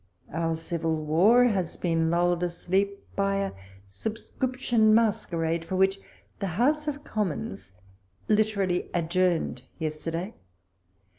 [0.33, 3.51] Our civil war has been lulled asleep by a
[3.87, 5.99] Subscription Masquerade, for which
[6.39, 7.73] the House of Commons
[8.27, 10.33] literally adjourned yester day.